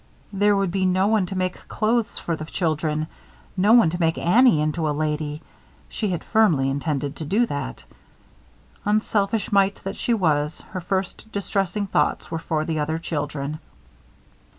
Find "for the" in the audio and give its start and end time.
2.17-2.45, 12.39-12.79